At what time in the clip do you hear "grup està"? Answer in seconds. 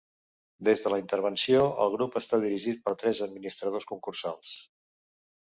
1.97-2.39